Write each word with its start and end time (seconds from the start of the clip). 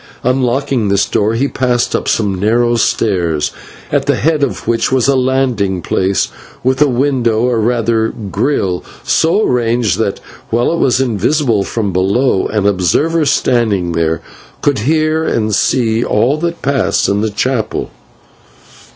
Unlocking 0.23 0.87
this 0.87 1.05
door, 1.05 1.37
they 1.37 1.47
passed 1.47 1.95
up 1.95 2.07
some 2.07 2.33
narrow 2.33 2.75
stairs, 2.75 3.51
at 3.91 4.07
the 4.07 4.15
head 4.15 4.41
of 4.41 4.67
which 4.67 4.91
was 4.91 5.07
a 5.07 5.15
landing 5.15 5.79
place 5.83 6.29
with 6.63 6.81
a 6.81 6.87
window, 6.87 7.41
or 7.41 7.59
rather 7.59 8.09
/grille/, 8.11 8.81
so 9.03 9.45
arranged 9.45 9.99
that, 9.99 10.19
while 10.49 10.73
it 10.73 10.79
was 10.79 10.99
invisible 10.99 11.63
from 11.63 11.93
below, 11.93 12.47
an 12.47 12.65
observer 12.65 13.27
standing 13.27 13.91
there 13.91 14.23
could 14.63 14.79
hear 14.89 15.23
and 15.23 15.53
see 15.53 16.03
all 16.03 16.35
that 16.37 16.63
passed 16.63 17.07
in 17.07 17.21
the 17.21 17.29
chapel. 17.29 17.91